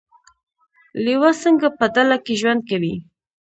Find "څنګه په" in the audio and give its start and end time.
1.43-1.85